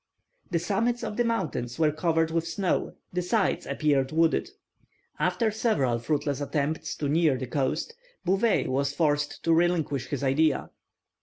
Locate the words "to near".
6.95-7.37